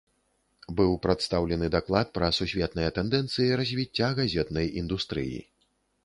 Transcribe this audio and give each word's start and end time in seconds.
Быў 0.77 0.93
прадстаўлены 1.03 1.67
даклад 1.75 2.07
пра 2.15 2.29
сусветныя 2.37 2.89
тэндэнцыі 2.95 3.57
развіцця 3.61 4.09
газетнай 4.21 4.67
індустрыі. 4.83 5.37